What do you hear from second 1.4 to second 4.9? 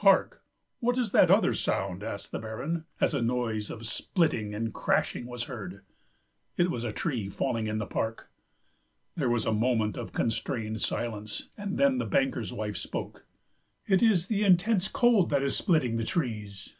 sound?" asked the Baron, as a noise of splitting and